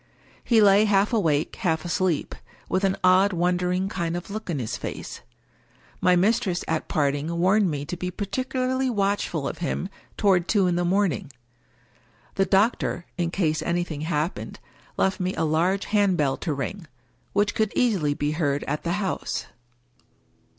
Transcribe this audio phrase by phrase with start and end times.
[0.43, 2.33] He lay half awake, half asleep,
[2.67, 5.21] with an odd wondering kind of look in his face.
[6.01, 10.75] My mistress at parting warned me to be particularly watchful of him toward two in
[10.75, 11.31] the morning.
[12.33, 14.59] The doctor (in case anything happened)
[14.97, 16.87] left me a large hand bell to ring,
[17.33, 19.45] which could easily be heard at the house.